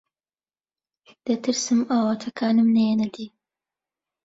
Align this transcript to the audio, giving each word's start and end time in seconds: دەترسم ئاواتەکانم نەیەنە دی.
دەترسم 1.25 1.79
ئاواتەکانم 1.91 2.67
نەیەنە 2.75 3.07
دی. 3.15 3.27